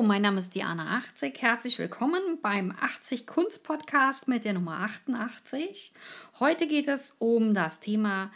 Mein 0.00 0.22
Name 0.22 0.40
ist 0.40 0.54
Diana 0.54 0.96
80. 0.96 1.42
Herzlich 1.42 1.78
willkommen 1.78 2.38
beim 2.40 2.74
80 2.80 3.26
Kunst 3.26 3.62
Podcast 3.62 4.26
mit 4.26 4.44
der 4.44 4.54
Nummer 4.54 4.80
88. 4.80 5.92
Heute 6.40 6.66
geht 6.66 6.88
es 6.88 7.14
um 7.18 7.52
das 7.52 7.78
Thema 7.78 8.32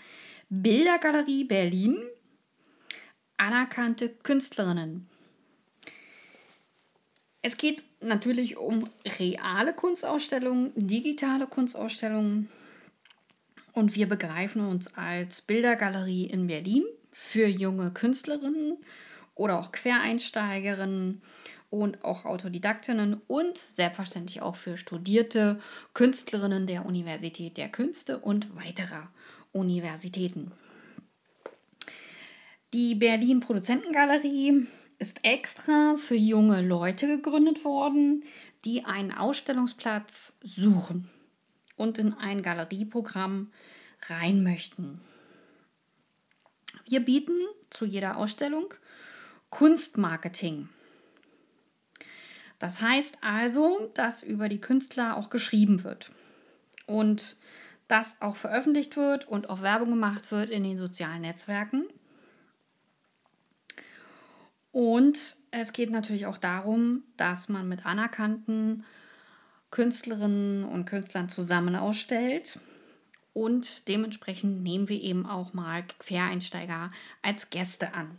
Bildergalerie 0.51 1.45
Berlin. 1.45 1.99
Anerkannte 3.39 4.11
Künstlerinnen. 4.11 5.09
Es 7.41 7.57
geht 7.57 7.83
natürlich 8.01 8.59
um 8.59 8.91
reale 9.19 9.73
Kunstausstellungen, 9.73 10.73
digitale 10.77 11.47
Kunstausstellungen 11.47 12.51
und 13.73 13.95
wir 13.95 14.09
begreifen 14.09 14.69
uns 14.69 14.95
als 14.95 15.41
Bildergalerie 15.41 16.27
in 16.27 16.47
Berlin 16.49 16.85
für 17.13 17.47
junge 17.47 17.93
Künstlerinnen 17.93 18.77
oder 19.37 19.61
auch 19.61 19.71
Quereinsteigerinnen 19.71 21.23
und 21.71 22.05
auch 22.05 22.25
Autodidaktinnen 22.25 23.21
und 23.29 23.59
selbstverständlich 23.59 24.43
auch 24.43 24.57
für 24.57 24.77
studierte 24.77 25.61
Künstlerinnen 25.95 26.67
der 26.67 26.85
Universität 26.85 27.57
der 27.57 27.69
Künste 27.69 28.19
und 28.19 28.57
weiterer 28.57 29.09
Universitäten. 29.53 30.53
Die 32.73 32.95
Berlin 32.95 33.41
Produzentengalerie 33.41 34.67
ist 34.99 35.25
extra 35.25 35.97
für 35.99 36.17
junge 36.17 36.63
Leute 36.63 37.07
gegründet 37.07 37.65
worden, 37.65 38.25
die 38.65 38.85
einen 38.85 39.13
Ausstellungsplatz 39.13 40.37
suchen 40.43 41.11
und 41.77 41.99
in 41.99 42.15
ein 42.15 42.43
Galerieprogramm 42.43 43.53
rein 44.09 44.43
möchten. 44.43 45.01
Wir 46.89 47.01
bieten 47.01 47.39
zu 47.71 47.85
jeder 47.85 48.17
Ausstellung 48.17 48.73
Kunstmarketing. 49.51 50.69
Das 52.59 52.81
heißt 52.81 53.19
also, 53.23 53.91
dass 53.95 54.23
über 54.23 54.49
die 54.49 54.61
Künstler 54.61 55.17
auch 55.17 55.31
geschrieben 55.31 55.85
wird 55.85 56.11
und 56.87 57.37
dass 57.89 58.21
auch 58.21 58.37
veröffentlicht 58.37 58.97
wird 58.97 59.29
und 59.29 59.51
auch 59.51 59.63
Werbung 59.63 59.91
gemacht 59.91 60.31
wird 60.31 60.51
in 60.51 60.65
den 60.65 60.79
sozialen 60.79 61.21
Netzwerken. 61.21 61.85
Und 64.73 65.37
es 65.53 65.73
geht 65.73 65.91
natürlich 65.91 66.27
auch 66.27 66.39
darum, 66.39 67.03
dass 67.17 67.49
man 67.49 67.69
mit 67.69 67.87
anerkannten 67.87 68.85
Künstlerinnen 69.71 70.65
und 70.65 70.85
Künstlern 70.85 71.29
zusammen 71.29 71.77
ausstellt. 71.77 72.59
Und 73.33 73.89
dementsprechend 73.89 74.63
nehmen 74.63 74.89
wir 74.89 75.01
eben 75.01 75.27
auch 75.27 75.53
mal 75.53 75.83
Quereinsteiger 75.99 76.91
als 77.23 77.51
Gäste 77.51 77.95
an. 77.95 78.19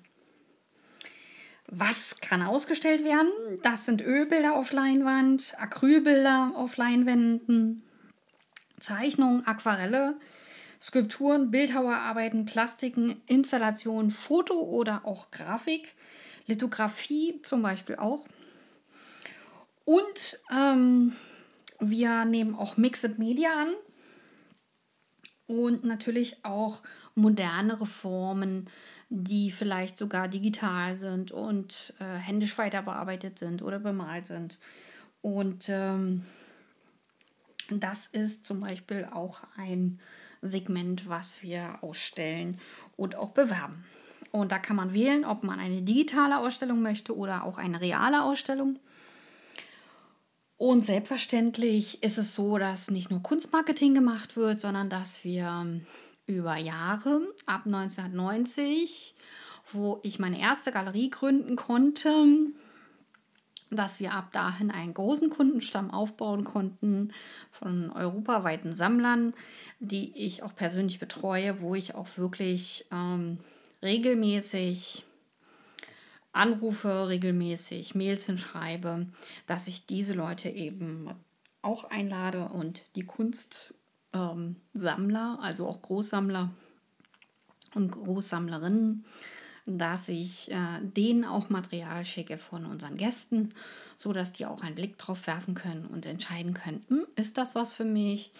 Was 1.69 2.21
kann 2.21 2.41
ausgestellt 2.41 3.03
werden? 3.03 3.29
Das 3.61 3.85
sind 3.85 4.01
Ölbilder 4.01 4.55
auf 4.55 4.71
Leinwand, 4.71 5.53
Acrylbilder 5.59 6.53
auf 6.55 6.77
Leinwänden, 6.77 7.83
Zeichnungen, 8.79 9.45
Aquarelle, 9.45 10.17
Skulpturen, 10.81 11.51
Bildhauerarbeiten, 11.51 12.45
Plastiken, 12.45 13.21
Installationen, 13.25 14.11
Foto 14.11 14.61
oder 14.61 15.05
auch 15.05 15.29
Grafik, 15.31 15.93
Lithografie 16.45 17.41
zum 17.43 17.61
Beispiel 17.61 17.97
auch. 17.97 18.25
Und 19.83 20.39
ähm, 20.51 21.15
wir 21.79 22.25
nehmen 22.25 22.55
auch 22.55 22.77
Mixed 22.77 23.19
Media 23.19 23.49
an 23.49 23.73
und 25.47 25.83
natürlich 25.83 26.45
auch 26.45 26.83
modernere 27.15 27.85
Formen 27.85 28.69
die 29.09 29.51
vielleicht 29.51 29.97
sogar 29.97 30.27
digital 30.27 30.97
sind 30.97 31.31
und 31.31 31.93
äh, 31.99 32.17
händisch 32.17 32.57
weiter 32.57 32.81
bearbeitet 32.81 33.39
sind 33.39 33.61
oder 33.61 33.79
bemalt 33.79 34.25
sind. 34.25 34.57
Und 35.21 35.69
ähm, 35.69 36.25
das 37.69 38.05
ist 38.07 38.45
zum 38.45 38.59
Beispiel 38.59 39.07
auch 39.11 39.41
ein 39.55 39.99
Segment, 40.41 41.07
was 41.07 41.41
wir 41.41 41.79
ausstellen 41.81 42.59
und 42.95 43.15
auch 43.15 43.31
bewerben. 43.31 43.83
Und 44.31 44.51
da 44.51 44.59
kann 44.59 44.75
man 44.75 44.93
wählen, 44.93 45.25
ob 45.25 45.43
man 45.43 45.59
eine 45.59 45.81
digitale 45.81 46.39
Ausstellung 46.39 46.81
möchte 46.81 47.15
oder 47.15 47.43
auch 47.43 47.57
eine 47.57 47.81
reale 47.81 48.23
Ausstellung. 48.23 48.77
Und 50.57 50.85
selbstverständlich 50.85 52.03
ist 52.03 52.17
es 52.17 52.33
so, 52.33 52.57
dass 52.57 52.89
nicht 52.89 53.11
nur 53.11 53.21
Kunstmarketing 53.21 53.93
gemacht 53.93 54.35
wird, 54.35 54.59
sondern 54.59 54.89
dass 54.89 55.23
wir 55.23 55.81
über 56.27 56.57
Jahre, 56.57 57.21
ab 57.45 57.65
1990, 57.65 59.15
wo 59.71 59.99
ich 60.03 60.19
meine 60.19 60.39
erste 60.39 60.71
Galerie 60.71 61.09
gründen 61.09 61.55
konnte, 61.55 62.11
dass 63.69 63.99
wir 63.99 64.13
ab 64.13 64.31
dahin 64.31 64.71
einen 64.71 64.93
großen 64.93 65.29
Kundenstamm 65.29 65.91
aufbauen 65.91 66.43
konnten 66.43 67.11
von 67.51 67.91
europaweiten 67.91 68.75
Sammlern, 68.75 69.33
die 69.79 70.15
ich 70.15 70.43
auch 70.43 70.55
persönlich 70.55 70.99
betreue, 70.99 71.61
wo 71.61 71.75
ich 71.75 71.95
auch 71.95 72.07
wirklich 72.17 72.85
ähm, 72.91 73.39
regelmäßig 73.83 75.03
anrufe, 76.31 77.09
regelmäßig 77.09 77.95
Mails 77.95 78.25
hinschreibe, 78.25 79.07
dass 79.47 79.67
ich 79.67 79.85
diese 79.85 80.13
Leute 80.13 80.49
eben 80.49 81.09
auch 81.61 81.85
einlade 81.85 82.47
und 82.49 82.95
die 82.95 83.05
Kunst 83.05 83.73
ähm, 84.13 84.57
Sammler, 84.73 85.39
also 85.41 85.67
auch 85.67 85.81
Großsammler 85.81 86.51
und 87.75 87.91
Großsammlerinnen, 87.91 89.05
dass 89.65 90.07
ich 90.07 90.49
äh, 90.51 90.55
denen 90.81 91.25
auch 91.25 91.49
Material 91.49 92.05
schicke 92.05 92.37
von 92.37 92.65
unseren 92.65 92.97
Gästen, 92.97 93.49
sodass 93.97 94.33
die 94.33 94.45
auch 94.45 94.61
einen 94.61 94.75
Blick 94.75 94.97
drauf 94.97 95.27
werfen 95.27 95.55
können 95.55 95.85
und 95.85 96.05
entscheiden 96.05 96.53
können, 96.53 96.85
hm, 96.87 97.05
ist 97.15 97.37
das 97.37 97.53
was 97.53 97.73
für 97.73 97.85
mich? 97.85 98.31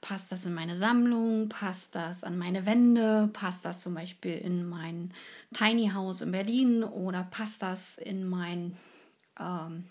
Passt 0.00 0.32
das 0.32 0.44
in 0.44 0.52
meine 0.52 0.76
Sammlung? 0.76 1.48
Passt 1.48 1.94
das 1.94 2.24
an 2.24 2.36
meine 2.36 2.66
Wände? 2.66 3.30
Passt 3.32 3.64
das 3.64 3.82
zum 3.82 3.94
Beispiel 3.94 4.36
in 4.36 4.68
mein 4.68 5.12
Tiny 5.54 5.90
House 5.90 6.22
in 6.22 6.32
Berlin 6.32 6.82
oder 6.82 7.22
passt 7.22 7.62
das 7.62 7.98
in 7.98 8.28
mein 8.28 8.76
ähm, 9.38 9.84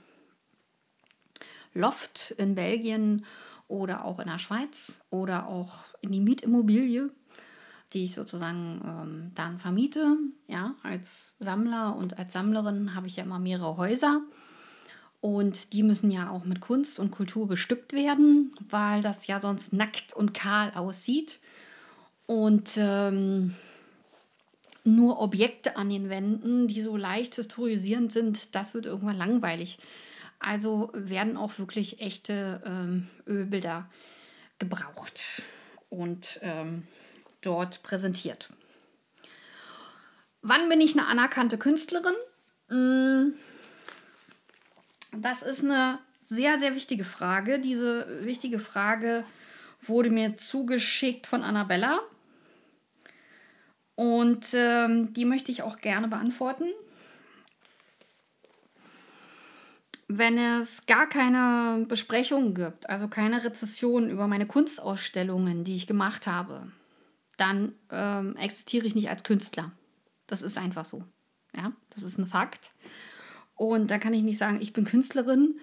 Loft 1.73 2.31
in 2.31 2.55
Belgien? 2.55 3.25
Oder 3.71 4.03
auch 4.05 4.19
in 4.19 4.27
der 4.27 4.37
Schweiz 4.37 5.01
oder 5.09 5.47
auch 5.47 5.85
in 6.01 6.11
die 6.11 6.19
Mietimmobilie, 6.19 7.09
die 7.93 8.05
ich 8.05 8.13
sozusagen 8.13 8.81
ähm, 8.85 9.31
dann 9.33 9.59
vermiete. 9.59 10.17
Ja, 10.47 10.75
als 10.83 11.35
Sammler 11.39 11.95
und 11.95 12.19
als 12.19 12.33
Sammlerin 12.33 12.93
habe 12.93 13.07
ich 13.07 13.15
ja 13.15 13.23
immer 13.23 13.39
mehrere 13.39 13.77
Häuser. 13.77 14.21
Und 15.21 15.73
die 15.73 15.83
müssen 15.83 16.11
ja 16.11 16.29
auch 16.31 16.43
mit 16.45 16.61
Kunst 16.61 16.99
und 16.99 17.11
Kultur 17.11 17.47
bestückt 17.47 17.93
werden, 17.93 18.51
weil 18.69 19.01
das 19.01 19.27
ja 19.27 19.39
sonst 19.39 19.71
nackt 19.71 20.13
und 20.13 20.33
kahl 20.33 20.71
aussieht. 20.75 21.39
Und 22.25 22.73
ähm, 22.77 23.55
nur 24.83 25.21
Objekte 25.21 25.77
an 25.77 25.89
den 25.89 26.09
Wänden, 26.09 26.67
die 26.67 26.81
so 26.81 26.97
leicht 26.97 27.35
historisierend 27.35 28.11
sind, 28.11 28.53
das 28.55 28.73
wird 28.73 28.85
irgendwann 28.85 29.17
langweilig. 29.17 29.77
Also 30.41 30.89
werden 30.93 31.37
auch 31.37 31.59
wirklich 31.59 32.01
echte 32.01 32.61
ähm, 32.65 33.07
Ölbilder 33.27 33.87
gebraucht 34.57 35.43
und 35.89 36.39
ähm, 36.41 36.83
dort 37.41 37.83
präsentiert. 37.83 38.49
Wann 40.41 40.67
bin 40.69 40.81
ich 40.81 40.97
eine 40.97 41.07
anerkannte 41.07 41.59
Künstlerin? 41.59 42.15
Mm, 42.69 43.33
das 45.15 45.43
ist 45.43 45.63
eine 45.63 45.99
sehr, 46.19 46.57
sehr 46.57 46.73
wichtige 46.73 47.03
Frage. 47.03 47.59
Diese 47.59 48.25
wichtige 48.25 48.57
Frage 48.57 49.23
wurde 49.83 50.09
mir 50.09 50.37
zugeschickt 50.37 51.27
von 51.27 51.43
Annabella. 51.43 51.99
Und 53.93 54.53
ähm, 54.53 55.13
die 55.13 55.25
möchte 55.25 55.51
ich 55.51 55.61
auch 55.61 55.77
gerne 55.77 56.07
beantworten. 56.07 56.65
Wenn 60.17 60.37
es 60.37 60.85
gar 60.85 61.07
keine 61.07 61.85
Besprechungen 61.87 62.53
gibt, 62.53 62.89
also 62.89 63.07
keine 63.07 63.43
Rezession 63.43 64.09
über 64.09 64.27
meine 64.27 64.45
Kunstausstellungen, 64.45 65.63
die 65.63 65.75
ich 65.75 65.87
gemacht 65.87 66.27
habe, 66.27 66.71
dann 67.37 67.73
ähm, 67.89 68.35
existiere 68.35 68.85
ich 68.85 68.95
nicht 68.95 69.09
als 69.09 69.23
Künstler. 69.23 69.71
Das 70.27 70.41
ist 70.41 70.57
einfach 70.57 70.85
so. 70.85 71.03
Ja, 71.55 71.71
das 71.89 72.03
ist 72.03 72.17
ein 72.17 72.27
Fakt. 72.27 72.71
Und 73.55 73.91
da 73.91 73.99
kann 73.99 74.13
ich 74.13 74.23
nicht 74.23 74.37
sagen, 74.37 74.59
ich 74.61 74.73
bin 74.73 74.85
Künstlerin, 74.85 75.59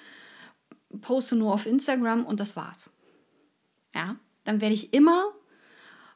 poste 1.01 1.37
nur 1.37 1.53
auf 1.53 1.67
Instagram 1.67 2.25
und 2.27 2.41
das 2.41 2.57
war's. 2.57 2.91
Ja, 3.95 4.17
dann 4.45 4.61
werde 4.61 4.75
ich 4.75 4.93
immer 4.93 5.33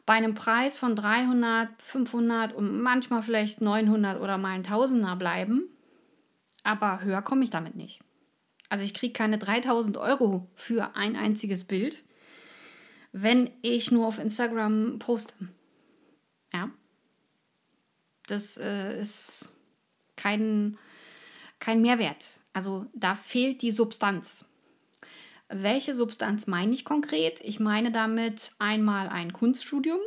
bei 0.06 0.14
einem 0.14 0.34
Preis 0.34 0.78
von 0.78 0.96
300, 0.96 1.70
500 1.82 2.52
und 2.52 2.80
manchmal 2.82 3.22
vielleicht 3.22 3.60
900 3.60 4.20
oder 4.20 4.38
mal 4.38 4.50
ein 4.50 4.64
Tausender 4.64 5.16
bleiben. 5.16 5.68
Aber 6.64 7.02
höher 7.02 7.22
komme 7.22 7.44
ich 7.44 7.50
damit 7.50 7.74
nicht. 7.74 8.00
Also 8.72 8.84
ich 8.84 8.94
kriege 8.94 9.12
keine 9.12 9.36
3000 9.36 9.98
Euro 9.98 10.48
für 10.54 10.96
ein 10.96 11.14
einziges 11.14 11.64
Bild, 11.64 12.04
wenn 13.12 13.50
ich 13.60 13.90
nur 13.90 14.06
auf 14.06 14.18
Instagram 14.18 14.98
poste. 14.98 15.34
Ja. 16.54 16.70
Das 18.26 18.56
äh, 18.56 18.98
ist 18.98 19.58
kein, 20.16 20.78
kein 21.58 21.82
Mehrwert. 21.82 22.40
Also 22.54 22.86
da 22.94 23.14
fehlt 23.14 23.60
die 23.60 23.72
Substanz. 23.72 24.48
Welche 25.50 25.94
Substanz 25.94 26.46
meine 26.46 26.72
ich 26.72 26.86
konkret? 26.86 27.40
Ich 27.42 27.60
meine 27.60 27.92
damit 27.92 28.52
einmal 28.58 29.10
ein 29.10 29.34
Kunststudium. 29.34 30.00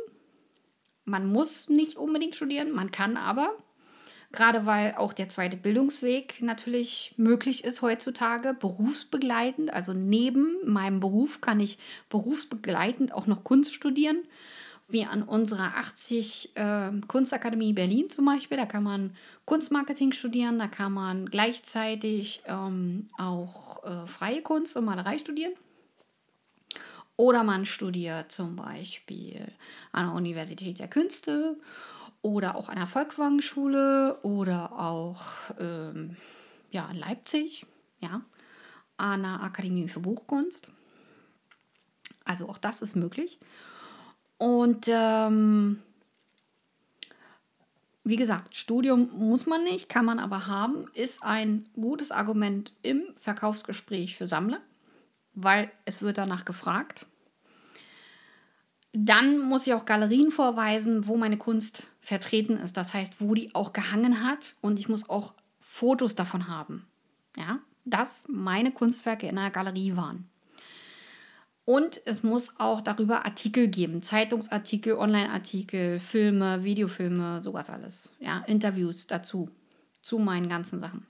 Man 1.04 1.30
muss 1.30 1.68
nicht 1.68 1.96
unbedingt 1.96 2.34
studieren, 2.34 2.72
man 2.72 2.90
kann 2.90 3.16
aber. 3.16 3.56
Gerade 4.36 4.66
weil 4.66 4.94
auch 4.96 5.14
der 5.14 5.30
zweite 5.30 5.56
Bildungsweg 5.56 6.42
natürlich 6.42 7.14
möglich 7.16 7.64
ist 7.64 7.80
heutzutage, 7.80 8.52
berufsbegleitend. 8.52 9.72
Also 9.72 9.94
neben 9.94 10.58
meinem 10.64 11.00
Beruf 11.00 11.40
kann 11.40 11.58
ich 11.58 11.78
berufsbegleitend 12.10 13.14
auch 13.14 13.26
noch 13.26 13.44
Kunst 13.44 13.74
studieren 13.74 14.18
wie 14.88 15.04
an 15.04 15.22
unserer 15.22 15.78
80 15.78 16.52
äh, 16.54 16.92
Kunstakademie 17.08 17.72
Berlin 17.72 18.10
zum 18.10 18.26
Beispiel. 18.26 18.58
Da 18.58 18.66
kann 18.66 18.84
man 18.84 19.16
Kunstmarketing 19.46 20.12
studieren, 20.12 20.58
da 20.58 20.68
kann 20.68 20.92
man 20.92 21.26
gleichzeitig 21.26 22.42
ähm, 22.46 23.08
auch 23.18 23.82
äh, 23.84 24.06
freie 24.06 24.42
Kunst 24.42 24.76
und 24.76 24.84
Malerei 24.84 25.18
studieren. 25.18 25.54
Oder 27.16 27.42
man 27.42 27.64
studiert 27.64 28.30
zum 28.30 28.54
Beispiel 28.54 29.46
an 29.92 30.08
der 30.08 30.14
Universität 30.14 30.78
der 30.78 30.88
Künste 30.88 31.56
oder 32.26 32.56
auch 32.56 32.68
an 32.68 32.74
der 32.74 32.88
Volkwang-Schule 32.88 34.18
oder 34.22 34.72
auch 34.72 35.22
ähm, 35.60 36.16
ja, 36.72 36.88
in 36.90 36.96
Leipzig, 36.96 37.66
ja, 38.00 38.20
an 38.96 39.22
der 39.22 39.44
Akademie 39.44 39.86
für 39.86 40.00
Buchkunst. 40.00 40.68
Also 42.24 42.48
auch 42.48 42.58
das 42.58 42.82
ist 42.82 42.96
möglich. 42.96 43.38
Und 44.38 44.88
ähm, 44.88 45.80
wie 48.02 48.16
gesagt, 48.16 48.56
Studium 48.56 49.08
muss 49.12 49.46
man 49.46 49.62
nicht, 49.62 49.88
kann 49.88 50.04
man 50.04 50.18
aber 50.18 50.48
haben, 50.48 50.90
ist 50.94 51.22
ein 51.22 51.68
gutes 51.74 52.10
Argument 52.10 52.72
im 52.82 53.04
Verkaufsgespräch 53.18 54.16
für 54.16 54.26
Sammler, 54.26 54.58
weil 55.34 55.70
es 55.84 56.02
wird 56.02 56.18
danach 56.18 56.44
gefragt. 56.44 57.06
Dann 58.98 59.40
muss 59.40 59.66
ich 59.66 59.74
auch 59.74 59.84
Galerien 59.84 60.30
vorweisen, 60.30 61.06
wo 61.06 61.18
meine 61.18 61.36
Kunst 61.36 61.86
vertreten 62.00 62.56
ist. 62.56 62.78
Das 62.78 62.94
heißt, 62.94 63.16
wo 63.18 63.34
die 63.34 63.54
auch 63.54 63.74
gehangen 63.74 64.26
hat 64.26 64.54
und 64.62 64.78
ich 64.78 64.88
muss 64.88 65.10
auch 65.10 65.34
Fotos 65.60 66.14
davon 66.14 66.48
haben. 66.48 66.86
Ja, 67.36 67.58
dass 67.84 68.26
meine 68.28 68.72
Kunstwerke 68.72 69.26
in 69.28 69.36
einer 69.36 69.50
Galerie 69.50 69.96
waren. 69.96 70.30
Und 71.66 72.00
es 72.06 72.22
muss 72.22 72.58
auch 72.58 72.80
darüber 72.80 73.26
Artikel 73.26 73.68
geben, 73.68 74.00
Zeitungsartikel, 74.00 74.94
Online-Artikel, 74.94 75.98
Filme, 75.98 76.64
Videofilme, 76.64 77.42
sowas 77.42 77.68
alles. 77.68 78.12
Ja, 78.18 78.44
Interviews 78.46 79.06
dazu, 79.06 79.50
zu 80.00 80.18
meinen 80.18 80.48
ganzen 80.48 80.80
Sachen. 80.80 81.06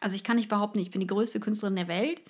Also 0.00 0.14
ich 0.14 0.22
kann 0.22 0.36
nicht 0.36 0.50
behaupten, 0.50 0.78
ich 0.78 0.92
bin 0.92 1.00
die 1.00 1.08
größte 1.08 1.40
Künstlerin 1.40 1.74
der 1.74 1.88
Welt 1.88 2.22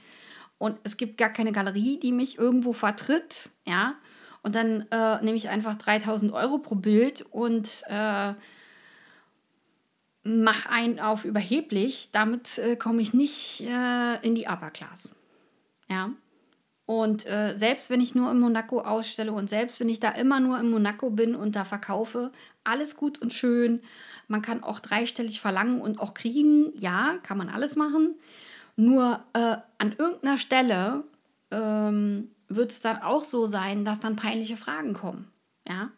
und 0.57 0.79
es 0.85 0.97
gibt 0.97 1.19
gar 1.19 1.29
keine 1.29 1.53
Galerie, 1.53 2.01
die 2.01 2.13
mich 2.13 2.39
irgendwo 2.39 2.73
vertritt, 2.73 3.51
ja. 3.67 3.97
Und 4.47 4.55
dann 4.55 4.87
äh, 4.93 5.21
nehme 5.25 5.37
ich 5.37 5.49
einfach 5.49 5.75
3000 5.75 6.33
Euro 6.33 6.59
pro 6.59 6.77
Bild 6.77 7.23
und 7.33 7.83
äh, 7.89 8.33
mache 10.23 10.71
einen 10.71 11.01
auf 11.01 11.25
überheblich. 11.25 12.11
Damit 12.13 12.57
äh, 12.59 12.77
komme 12.77 13.03
ich 13.03 13.13
nicht 13.13 13.63
äh, 13.63 14.25
in 14.25 14.37
die 14.37 14.47
Upper 14.47 14.71
Class. 14.71 15.17
Ja. 15.89 16.11
Und 16.85 17.27
äh, 17.27 17.59
selbst 17.59 17.91
wenn 17.91 18.01
ich 18.01 18.15
nur 18.15 18.31
in 18.31 18.39
Monaco 18.39 18.83
ausstelle 18.83 19.33
und 19.33 19.51
selbst 19.51 19.81
wenn 19.81 19.89
ich 19.89 19.99
da 19.99 20.11
immer 20.11 20.39
nur 20.39 20.61
in 20.61 20.71
Monaco 20.71 21.11
bin 21.11 21.35
und 21.35 21.57
da 21.57 21.65
verkaufe, 21.65 22.31
alles 22.63 22.95
gut 22.95 23.21
und 23.21 23.33
schön. 23.33 23.83
Man 24.29 24.43
kann 24.43 24.63
auch 24.63 24.79
dreistellig 24.79 25.41
verlangen 25.41 25.81
und 25.81 25.99
auch 25.99 26.15
kriegen. 26.15 26.73
Ja, 26.79 27.17
kann 27.25 27.37
man 27.37 27.49
alles 27.49 27.75
machen. 27.75 28.15
Nur 28.77 29.25
äh, 29.33 29.57
an 29.79 29.97
irgendeiner 29.99 30.39
Stelle 30.39 31.03
ähm, 31.51 32.31
wird 32.49 32.73
es 32.73 32.81
dann 32.81 33.03
auch 33.03 33.25
so 33.25 33.47
sein, 33.47 33.85
dass 33.85 34.01
dann 34.01 34.17
peinliche 34.17 34.57
Fragen 34.57 34.95
kommen. 34.95 35.31
Ja? 35.67 35.91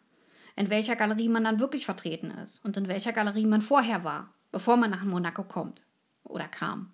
In 0.55 0.69
welcher 0.69 0.95
Galerie 0.95 1.29
man 1.29 1.43
dann 1.43 1.59
wirklich 1.59 1.85
vertreten 1.85 2.31
ist 2.31 2.63
und 2.65 2.75
in 2.77 2.87
welcher 2.87 3.13
Galerie 3.13 3.45
man 3.45 3.61
vorher 3.61 4.03
war, 4.03 4.33
bevor 4.51 4.77
man 4.77 4.91
nach 4.91 5.03
Monaco 5.03 5.43
kommt 5.43 5.83
oder 6.23 6.47
kam. 6.47 6.91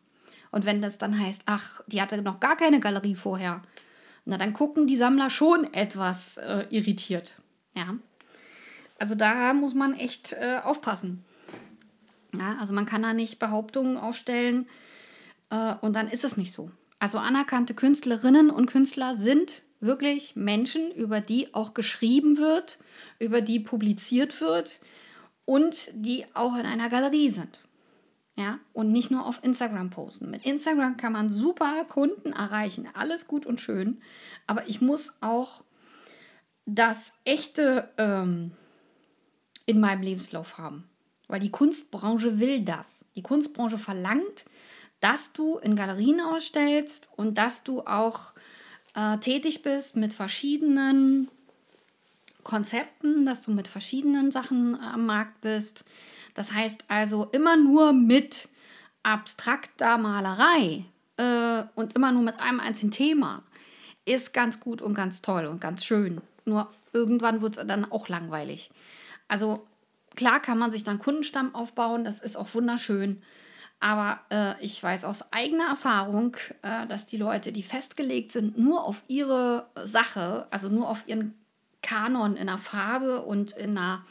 Und 0.52 0.66
wenn 0.66 0.82
das 0.82 0.98
dann 0.98 1.20
heißt, 1.20 1.44
ach, 1.48 1.82
die 1.88 2.02
hatte 2.02 2.22
noch 2.22 2.40
gar 2.40 2.56
keine 2.56 2.80
Galerie 2.80 3.16
vorher, 3.16 3.62
na 4.26 4.38
dann 4.38 4.54
gucken 4.54 4.88
die 4.88 4.98
Sammler 4.98 5.30
schon 5.30 5.74
etwas 5.74 6.38
äh, 6.38 6.66
irritiert. 6.70 7.36
Ja. 7.74 7.96
Also 8.98 9.16
da 9.16 9.54
muss 9.54 9.74
man 9.74 9.94
echt 9.94 10.34
äh, 10.34 10.60
aufpassen. 10.64 11.26
Ja, 12.34 12.58
also 12.60 12.74
man 12.74 12.86
kann 12.86 13.02
da 13.02 13.14
nicht 13.14 13.40
Behauptungen 13.40 13.98
aufstellen 13.98 14.68
äh, 15.50 15.74
und 15.82 15.94
dann 15.94 16.08
ist 16.08 16.24
es 16.24 16.38
nicht 16.38 16.54
so. 16.54 16.72
Also 17.06 17.20
anerkannte 17.20 17.76
Künstlerinnen 17.76 18.50
und 18.50 18.66
Künstler 18.66 19.16
sind 19.16 19.62
wirklich 19.80 20.36
Menschen, 20.36 20.92
über 20.92 21.22
die 21.22 21.54
auch 21.54 21.76
geschrieben 21.76 22.40
wird, 22.40 22.80
über 23.20 23.42
die 23.42 23.60
publiziert 23.60 24.42
wird 24.42 24.80
und 25.46 25.92
die 25.94 26.26
auch 26.34 26.58
in 26.58 26.66
einer 26.66 26.90
Galerie 26.90 27.30
sind. 27.30 27.60
Ja, 28.36 28.58
und 28.74 28.92
nicht 28.92 29.12
nur 29.12 29.24
auf 29.24 29.44
Instagram 29.44 29.92
posten. 29.92 30.32
Mit 30.32 30.48
Instagram 30.48 30.98
kann 30.98 31.14
man 31.14 31.30
super 31.30 31.86
Kunden 31.88 32.34
erreichen. 32.34 32.88
Alles 32.96 33.28
gut 33.28 33.46
und 33.46 33.62
schön. 33.62 34.02
Aber 34.48 34.68
ich 34.68 34.82
muss 34.82 35.20
auch 35.22 35.64
das 36.66 37.20
echte 37.24 37.88
ähm, 38.00 38.50
in 39.68 39.80
meinem 39.80 40.02
Lebenslauf 40.02 40.58
haben. 40.58 40.90
Weil 41.28 41.40
die 41.40 41.52
Kunstbranche 41.52 42.40
will 42.40 42.62
das. 42.62 43.06
Die 43.16 43.22
Kunstbranche 43.22 43.78
verlangt, 43.78 44.46
dass 45.06 45.34
du 45.34 45.58
in 45.58 45.76
Galerien 45.76 46.20
ausstellst 46.20 47.10
und 47.16 47.38
dass 47.38 47.64
du 47.64 47.82
auch 47.82 48.34
äh, 48.96 49.18
tätig 49.20 49.62
bist 49.62 49.96
mit 49.96 50.14
verschiedenen 50.14 51.30
Konzepten, 52.44 53.26
dass 53.26 53.42
du 53.44 53.52
mit 53.52 53.68
verschiedenen 53.68 54.32
Sachen 54.32 54.80
am 54.80 55.06
Markt 55.06 55.42
bist 55.42 55.86
das 56.36 56.52
heißt 56.52 56.84
also 56.90 57.28
immer 57.32 57.58
nur 57.58 57.94
mit 57.94 58.50
abstrakter 59.02 59.98
Malerei 59.98 60.86
äh, 61.18 61.64
und 61.74 61.96
immer 61.96 62.12
nur 62.12 62.22
mit 62.22 62.40
einem 62.40 62.60
einzigen 62.60 62.92
Thema 62.92 63.42
ist 64.06 64.34
ganz 64.34 64.60
gut 64.60 64.82
und 64.82 64.94
ganz 64.94 65.24
toll 65.24 65.48
und 65.48 65.60
ganz 65.60 65.84
schön. 65.84 66.22
Nur 66.44 66.70
irgendwann 66.94 67.42
wird 67.42 67.58
es 67.58 67.66
dann 67.66 67.92
auch 67.92 68.08
langweilig. 68.08 68.70
Also 69.28 69.66
klar 70.16 70.40
kann 70.40 70.60
man 70.60 70.72
sich 70.72 70.84
dann 70.84 71.00
Kundenstamm 71.00 71.56
aufbauen, 71.56 72.04
das 72.04 72.20
ist 72.20 72.36
auch 72.36 72.54
wunderschön. 72.54 73.24
Aber 73.80 74.20
äh, 74.32 74.64
ich 74.64 74.82
weiß 74.82 75.04
aus 75.04 75.32
eigener 75.32 75.68
Erfahrung, 75.68 76.38
äh, 76.62 76.88
dass 76.88 77.06
die 77.06 77.18
Leute, 77.18 77.52
die 77.52 77.64
festgelegt 77.64 78.32
sind, 78.32 78.58
nur 78.58 78.84
auf 78.86 79.04
ihre 79.08 79.68
Sache, 79.84 80.48
also 80.50 80.70
nur 80.70 80.90
auf 80.90 81.04
ihren 81.08 81.36
Kanon 81.82 82.36
in 82.36 82.48
der 82.48 82.58
Farbe 82.58 83.22
und 83.22 83.52
in 83.52 83.76
der 83.76 84.04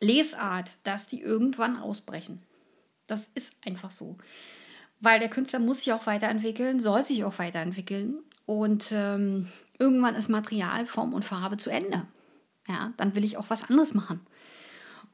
Lesart, 0.00 0.72
dass 0.82 1.06
die 1.06 1.20
irgendwann 1.20 1.78
ausbrechen. 1.78 2.42
Das 3.06 3.28
ist 3.28 3.54
einfach 3.64 3.90
so. 3.90 4.18
Weil 5.00 5.20
der 5.20 5.30
Künstler 5.30 5.58
muss 5.58 5.78
sich 5.78 5.92
auch 5.92 6.06
weiterentwickeln, 6.06 6.80
soll 6.80 7.04
sich 7.04 7.24
auch 7.24 7.38
weiterentwickeln. 7.38 8.18
Und 8.46 8.92
ähm, 8.92 9.48
irgendwann 9.78 10.14
ist 10.14 10.28
Material, 10.28 10.86
Form 10.86 11.14
und 11.14 11.24
Farbe 11.24 11.56
zu 11.56 11.70
Ende. 11.70 12.06
Ja, 12.68 12.92
dann 12.96 13.14
will 13.14 13.24
ich 13.24 13.36
auch 13.36 13.48
was 13.48 13.64
anderes 13.68 13.94
machen. 13.94 14.20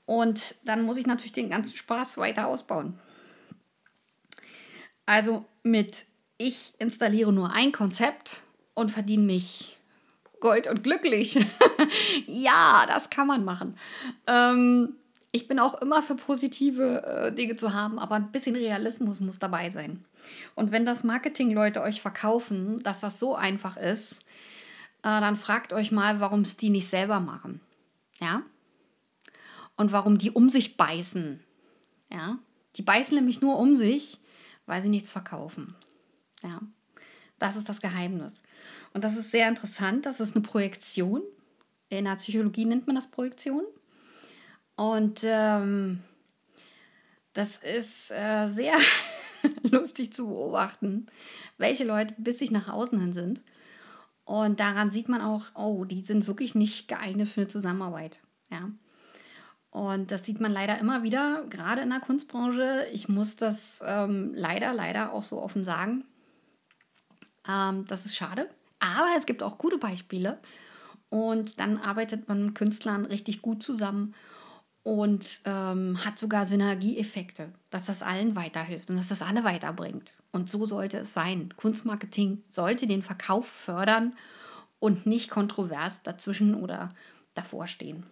Und 0.04 0.56
dann 0.64 0.82
muss 0.82 0.96
ich 0.96 1.06
natürlich 1.06 1.32
den 1.32 1.50
ganzen 1.50 1.76
Spaß 1.76 2.18
weiter 2.18 2.48
ausbauen. 2.48 2.98
Also 5.08 5.46
mit 5.62 6.04
ich 6.36 6.74
installiere 6.78 7.32
nur 7.32 7.50
ein 7.50 7.72
Konzept 7.72 8.42
und 8.74 8.90
verdiene 8.90 9.24
mich 9.24 9.74
Gold 10.38 10.66
und 10.66 10.84
glücklich. 10.84 11.34
ja, 12.26 12.84
das 12.86 13.08
kann 13.08 13.26
man 13.26 13.42
machen. 13.42 13.78
Ähm, 14.26 14.96
ich 15.32 15.48
bin 15.48 15.60
auch 15.60 15.80
immer 15.80 16.02
für 16.02 16.14
positive 16.14 17.06
äh, 17.06 17.32
Dinge 17.32 17.56
zu 17.56 17.72
haben, 17.72 17.98
aber 17.98 18.16
ein 18.16 18.30
bisschen 18.32 18.54
Realismus 18.54 19.18
muss 19.20 19.38
dabei 19.38 19.70
sein. 19.70 20.04
Und 20.54 20.72
wenn 20.72 20.84
das 20.84 21.04
Marketing-Leute 21.04 21.80
euch 21.80 22.02
verkaufen, 22.02 22.80
dass 22.80 23.00
das 23.00 23.18
so 23.18 23.34
einfach 23.34 23.78
ist, 23.78 24.26
äh, 24.98 25.20
dann 25.20 25.36
fragt 25.36 25.72
euch 25.72 25.90
mal, 25.90 26.20
warum 26.20 26.42
es 26.42 26.58
die 26.58 26.68
nicht 26.68 26.86
selber 26.86 27.18
machen. 27.18 27.62
Ja? 28.20 28.42
Und 29.74 29.90
warum 29.90 30.18
die 30.18 30.32
um 30.32 30.50
sich 30.50 30.76
beißen. 30.76 31.42
Ja? 32.12 32.38
Die 32.76 32.82
beißen 32.82 33.14
nämlich 33.14 33.40
nur 33.40 33.58
um 33.58 33.74
sich, 33.74 34.18
weil 34.68 34.82
sie 34.82 34.90
nichts 34.90 35.10
verkaufen. 35.10 35.74
Ja? 36.42 36.60
Das 37.38 37.56
ist 37.56 37.68
das 37.68 37.80
Geheimnis. 37.80 38.42
Und 38.92 39.02
das 39.02 39.16
ist 39.16 39.30
sehr 39.30 39.48
interessant. 39.48 40.06
Das 40.06 40.20
ist 40.20 40.36
eine 40.36 40.44
Projektion. 40.44 41.22
In 41.88 42.04
der 42.04 42.16
Psychologie 42.16 42.66
nennt 42.66 42.86
man 42.86 42.94
das 42.94 43.10
Projektion. 43.10 43.64
Und 44.76 45.20
ähm, 45.24 46.00
das 47.32 47.56
ist 47.56 48.10
äh, 48.10 48.48
sehr 48.48 48.74
lustig 49.62 50.12
zu 50.12 50.26
beobachten, 50.26 51.06
welche 51.56 51.84
Leute 51.84 52.14
bissig 52.18 52.50
nach 52.50 52.68
außen 52.68 53.00
hin 53.00 53.12
sind. 53.12 53.40
Und 54.24 54.60
daran 54.60 54.90
sieht 54.90 55.08
man 55.08 55.22
auch, 55.22 55.46
oh, 55.54 55.86
die 55.86 56.02
sind 56.02 56.26
wirklich 56.26 56.54
nicht 56.54 56.88
geeignet 56.88 57.28
für 57.28 57.40
eine 57.40 57.48
Zusammenarbeit. 57.48 58.18
Ja. 58.50 58.70
Und 59.70 60.10
das 60.10 60.24
sieht 60.24 60.40
man 60.40 60.52
leider 60.52 60.78
immer 60.78 61.02
wieder, 61.02 61.44
gerade 61.50 61.82
in 61.82 61.90
der 61.90 62.00
Kunstbranche. 62.00 62.86
Ich 62.92 63.08
muss 63.08 63.36
das 63.36 63.80
ähm, 63.84 64.32
leider, 64.34 64.72
leider 64.72 65.12
auch 65.12 65.24
so 65.24 65.42
offen 65.42 65.62
sagen. 65.62 66.04
Ähm, 67.48 67.84
das 67.86 68.06
ist 68.06 68.16
schade. 68.16 68.48
Aber 68.80 69.08
es 69.16 69.26
gibt 69.26 69.42
auch 69.42 69.58
gute 69.58 69.78
Beispiele. 69.78 70.38
Und 71.10 71.58
dann 71.60 71.78
arbeitet 71.78 72.28
man 72.28 72.46
mit 72.46 72.54
Künstlern 72.54 73.04
richtig 73.04 73.42
gut 73.42 73.62
zusammen 73.62 74.14
und 74.82 75.40
ähm, 75.44 76.02
hat 76.04 76.18
sogar 76.18 76.46
Synergieeffekte, 76.46 77.52
dass 77.70 77.86
das 77.86 78.02
allen 78.02 78.36
weiterhilft 78.36 78.90
und 78.90 78.96
dass 78.96 79.08
das 79.08 79.22
alle 79.22 79.44
weiterbringt. 79.44 80.14
Und 80.32 80.48
so 80.48 80.66
sollte 80.66 80.98
es 80.98 81.12
sein. 81.12 81.52
Kunstmarketing 81.56 82.42
sollte 82.46 82.86
den 82.86 83.02
Verkauf 83.02 83.46
fördern 83.46 84.14
und 84.78 85.06
nicht 85.06 85.30
kontrovers 85.30 86.02
dazwischen 86.02 86.54
oder 86.54 86.94
davor 87.34 87.66
stehen. 87.66 88.04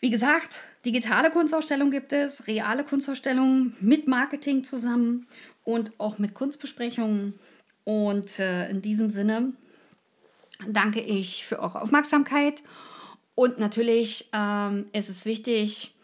Wie 0.00 0.10
gesagt, 0.10 0.60
digitale 0.84 1.30
Kunstausstellungen 1.30 1.90
gibt 1.90 2.12
es, 2.12 2.46
reale 2.46 2.84
Kunstausstellungen 2.84 3.76
mit 3.80 4.06
Marketing 4.06 4.62
zusammen 4.62 5.26
und 5.64 5.92
auch 5.98 6.18
mit 6.18 6.34
Kunstbesprechungen. 6.34 7.38
Und 7.82 8.38
äh, 8.38 8.68
in 8.70 8.80
diesem 8.80 9.10
Sinne 9.10 9.54
danke 10.68 11.00
ich 11.00 11.44
für 11.44 11.58
eure 11.58 11.82
Aufmerksamkeit. 11.82 12.62
Und 13.34 13.58
natürlich 13.58 14.28
ähm, 14.32 14.86
ist 14.92 15.08
es 15.08 15.24
wichtig, 15.24 15.94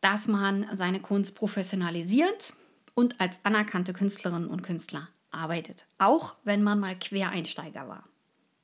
dass 0.00 0.28
man 0.28 0.66
seine 0.72 1.00
Kunst 1.00 1.34
professionalisiert 1.34 2.52
und 2.94 3.20
als 3.20 3.40
anerkannte 3.44 3.92
Künstlerinnen 3.92 4.48
und 4.48 4.62
Künstler 4.62 5.08
arbeitet. 5.32 5.84
Auch 5.98 6.36
wenn 6.44 6.62
man 6.62 6.78
mal 6.78 6.96
Quereinsteiger 6.96 7.88
war. 7.88 8.04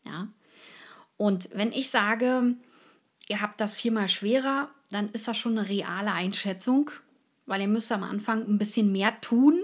Ja? 0.04 0.28
Und 1.16 1.49
wenn 1.52 1.73
ich 1.73 1.90
sage, 1.90 2.54
ihr 3.29 3.41
habt 3.41 3.61
das 3.61 3.75
viermal 3.75 4.09
schwerer, 4.09 4.71
dann 4.91 5.11
ist 5.11 5.29
das 5.29 5.37
schon 5.37 5.59
eine 5.59 5.69
reale 5.69 6.12
Einschätzung, 6.12 6.91
weil 7.47 7.61
ihr 7.61 7.69
müsst 7.69 7.93
am 7.93 8.02
Anfang 8.02 8.47
ein 8.47 8.59
bisschen 8.59 8.93
mehr 8.93 9.21
tun, 9.21 9.61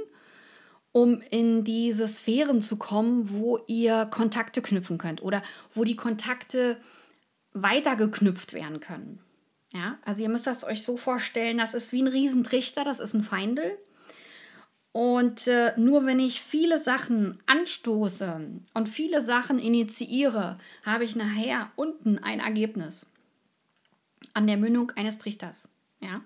um 0.92 1.20
in 1.30 1.64
diese 1.64 2.08
Sphären 2.08 2.60
zu 2.60 2.76
kommen, 2.76 3.30
wo 3.30 3.58
ihr 3.66 4.06
Kontakte 4.06 4.62
knüpfen 4.62 4.98
könnt 4.98 5.22
oder 5.22 5.42
wo 5.72 5.84
die 5.84 5.96
Kontakte 5.96 6.78
weiter 7.52 7.96
geknüpft 7.96 8.52
werden 8.52 8.80
können. 8.80 9.20
Ja, 9.72 9.98
also 10.04 10.22
ihr 10.22 10.28
müsst 10.30 10.46
das 10.46 10.64
euch 10.64 10.82
so 10.82 10.96
vorstellen, 10.96 11.58
das 11.58 11.74
ist 11.74 11.92
wie 11.92 12.02
ein 12.02 12.08
Riesentrichter, 12.08 12.84
das 12.84 13.00
ist 13.00 13.14
ein 13.14 13.22
Feindel. 13.22 13.78
Und 14.92 15.46
äh, 15.46 15.74
nur 15.76 16.06
wenn 16.06 16.18
ich 16.18 16.40
viele 16.40 16.80
Sachen 16.80 17.38
anstoße 17.46 18.40
und 18.72 18.88
viele 18.88 19.22
Sachen 19.22 19.58
initiiere, 19.58 20.58
habe 20.84 21.04
ich 21.04 21.14
nachher 21.14 21.70
unten 21.76 22.18
ein 22.18 22.40
Ergebnis 22.40 23.06
an 24.38 24.47
der 24.47 24.57
Mündung 24.57 24.92
eines 24.92 25.18
Trichters. 25.18 25.68
Ja? 25.99 26.21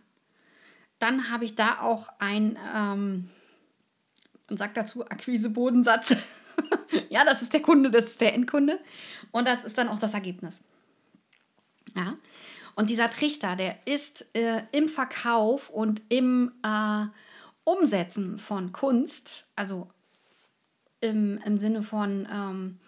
Dann 0.99 1.31
habe 1.31 1.47
ich 1.47 1.55
da 1.55 1.81
auch 1.81 2.11
ein, 2.19 2.59
ähm, 2.75 3.31
und 4.51 4.59
sagt 4.59 4.77
dazu 4.77 5.07
Akquise-Bodensatz. 5.07 6.15
ja, 7.09 7.25
das 7.25 7.41
ist 7.41 7.55
der 7.55 7.63
Kunde, 7.63 7.91
das 7.91 8.05
ist 8.05 8.21
der 8.21 8.35
Endkunde. 8.35 8.79
Und 9.31 9.49
das 9.49 9.65
ist 9.65 9.79
dann 9.79 9.89
auch 9.89 9.99
das 9.99 10.13
Ergebnis. 10.13 10.63
Ja. 11.97 12.19
Und 12.75 12.91
dieser 12.91 13.11
Trichter, 13.11 13.57
der 13.57 13.79
ist 13.87 14.27
äh, 14.35 14.63
im 14.73 14.91
Verkauf 14.91 15.71
und 15.71 16.03
im 16.11 16.53
äh, 16.63 17.07
Umsetzen 17.65 18.39
von 18.39 18.73
Kunst, 18.73 19.47
also 19.57 19.89
im, 21.01 21.39
im 21.47 21.57
Sinne 21.57 21.83
von 21.83 22.29
ähm, 22.31 22.79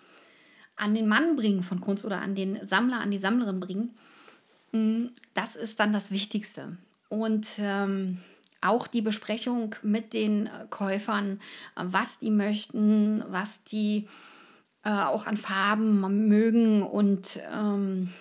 an 0.76 0.95
den 0.95 1.09
Mann 1.09 1.37
bringen 1.37 1.62
von 1.62 1.81
Kunst 1.81 2.04
oder 2.04 2.21
an 2.21 2.35
den 2.35 2.66
Sammler, 2.66 3.00
an 3.00 3.11
die 3.11 3.19
Sammlerin 3.19 3.61
bringen, 3.61 3.97
das 5.35 5.57
ist 5.57 5.81
dann 5.81 5.93
das 5.93 6.11
Wichtigste. 6.11 6.76
Und 7.09 7.47
ähm, 7.59 8.19
auch 8.61 8.87
die 8.87 9.02
Besprechung 9.02 9.75
mit 9.83 10.12
den 10.12 10.47
äh, 10.47 10.66
Käufern, 10.71 11.40
was 11.76 12.19
die 12.19 12.31
möchten, 12.31 13.23
was 13.28 13.62
die 13.64 14.09
äh, 14.85 14.90
auch 14.90 15.26
an 15.26 15.37
Farben 15.37 16.28
mögen 16.28 16.83
und 16.83 17.40
ähm, 17.52 18.12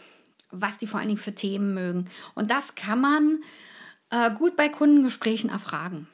was 0.52 0.78
die 0.78 0.88
vor 0.88 1.00
allen 1.00 1.10
Dingen 1.10 1.20
für 1.20 1.34
Themen 1.34 1.74
mögen. 1.74 2.10
Und 2.36 2.52
das 2.52 2.76
kann 2.76 3.02
man 3.02 3.42
äh, 4.12 4.32
gut 4.32 4.56
bei 4.56 4.70
Kundengesprächen 4.70 5.50
erfragen. 5.50 6.08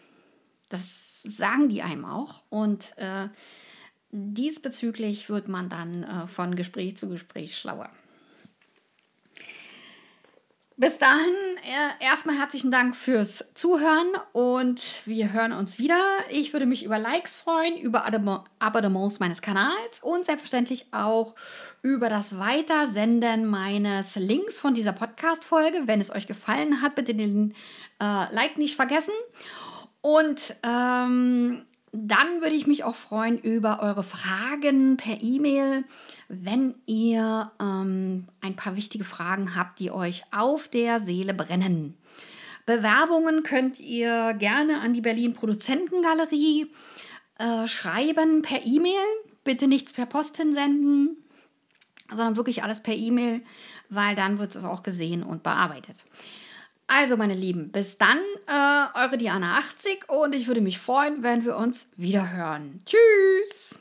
Das 0.69 1.21
sagen 1.23 1.67
die 1.67 1.81
einem 1.81 2.05
auch. 2.05 2.43
Und 2.49 2.97
äh, 2.97 3.27
diesbezüglich 4.11 5.29
wird 5.29 5.47
man 5.47 5.69
dann 5.69 6.03
äh, 6.03 6.27
von 6.27 6.55
Gespräch 6.55 6.97
zu 6.97 7.09
Gespräch 7.09 7.57
schlauer. 7.57 7.89
Bis 10.79 10.97
dahin 10.97 11.35
äh, 11.65 12.05
erstmal 12.05 12.37
herzlichen 12.37 12.71
Dank 12.71 12.95
fürs 12.95 13.43
Zuhören 13.53 14.07
und 14.31 14.81
wir 15.05 15.33
hören 15.33 15.51
uns 15.51 15.77
wieder. 15.77 15.99
Ich 16.29 16.53
würde 16.53 16.65
mich 16.65 16.85
über 16.85 16.97
Likes 16.97 17.35
freuen, 17.35 17.77
über 17.77 18.05
Abonnements 18.59 19.19
meines 19.19 19.41
Kanals 19.41 19.99
und 20.01 20.23
selbstverständlich 20.23 20.87
auch 20.93 21.35
über 21.81 22.07
das 22.07 22.39
Weitersenden 22.39 23.45
meines 23.45 24.15
Links 24.15 24.57
von 24.57 24.73
dieser 24.73 24.93
Podcast-Folge. 24.93 25.81
Wenn 25.87 25.99
es 25.99 26.15
euch 26.15 26.27
gefallen 26.27 26.81
hat, 26.81 26.95
bitte 26.95 27.13
den 27.13 27.55
äh, 28.01 28.33
Like 28.33 28.57
nicht 28.57 28.77
vergessen. 28.77 29.13
Und 29.99 30.55
ähm, 30.63 31.65
dann 31.91 32.41
würde 32.41 32.55
ich 32.55 32.67
mich 32.67 32.85
auch 32.85 32.95
freuen 32.95 33.37
über 33.37 33.81
eure 33.81 34.03
Fragen 34.03 34.95
per 34.95 35.21
E-Mail 35.21 35.83
wenn 36.29 36.75
ihr 36.85 37.51
ähm, 37.59 38.27
ein 38.39 38.55
paar 38.55 38.75
wichtige 38.75 39.03
Fragen 39.03 39.55
habt, 39.55 39.79
die 39.79 39.91
euch 39.91 40.23
auf 40.31 40.69
der 40.69 41.01
Seele 41.01 41.33
brennen. 41.33 41.97
Bewerbungen 42.67 43.41
könnt 43.41 43.79
ihr 43.79 44.35
gerne 44.35 44.79
an 44.79 44.93
die 44.93 45.01
Berlin 45.01 45.33
Produzentengalerie 45.33 46.71
äh, 47.39 47.67
schreiben 47.67 48.43
per 48.43 48.63
E-Mail. 48.63 48.93
Bitte 49.43 49.67
nichts 49.67 49.91
per 49.91 50.05
Post 50.05 50.37
hinsenden, 50.37 51.17
sondern 52.09 52.35
wirklich 52.35 52.61
alles 52.61 52.81
per 52.81 52.93
E-Mail, 52.93 53.41
weil 53.89 54.13
dann 54.13 54.37
wird 54.37 54.55
es 54.55 54.65
auch 54.65 54.83
gesehen 54.83 55.23
und 55.23 55.41
bearbeitet. 55.41 56.05
Also, 56.85 57.17
meine 57.17 57.35
Lieben, 57.35 57.71
bis 57.71 57.97
dann, 57.97 58.19
äh, 58.47 58.99
eure 58.99 59.17
Diana 59.17 59.57
80 59.57 60.09
und 60.09 60.35
ich 60.35 60.47
würde 60.47 60.61
mich 60.61 60.79
freuen, 60.79 61.23
wenn 61.23 61.45
wir 61.45 61.55
uns 61.55 61.89
wieder 61.95 62.31
hören. 62.31 62.79
Tschüss! 62.85 63.79